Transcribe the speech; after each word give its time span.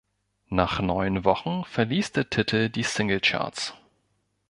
Nach 0.49 0.79
neun 0.81 1.25
Wochen 1.25 1.63
verließ 1.63 2.11
der 2.13 2.27
Titel 2.27 2.69
die 2.69 2.81
Singlecharts. 2.81 3.75